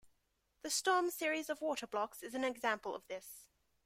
The 0.63 0.71
Storm 0.71 1.11
series 1.11 1.47
of 1.47 1.61
water 1.61 1.85
blocks 1.85 2.23
is 2.23 2.33
an 2.33 2.43
example 2.43 2.95
of 2.95 3.05
this. 3.05 3.49